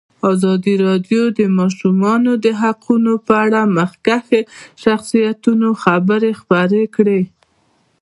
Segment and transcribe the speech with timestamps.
[0.31, 4.39] ازادي راډیو د د ماشومانو حقونه په اړه د مخکښو
[4.83, 7.21] شخصیتونو خبرې خپرې کړي.